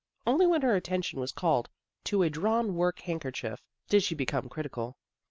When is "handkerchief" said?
3.01-3.61